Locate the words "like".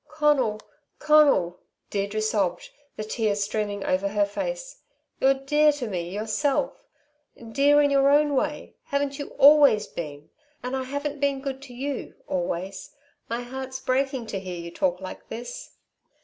15.01-15.29